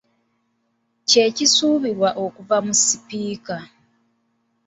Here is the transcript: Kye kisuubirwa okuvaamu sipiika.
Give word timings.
Kye 1.09 1.25
kisuubirwa 1.35 2.09
okuvaamu 2.25 2.73
sipiika. 2.83 3.57